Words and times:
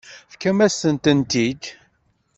Tefkamt-asent-tent-id. 0.29 1.63